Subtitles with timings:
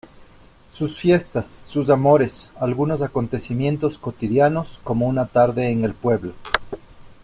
[0.67, 6.33] Sus fiestas, sus amores, algunos acontecimientos cotidianos como una tarde en el pueblo.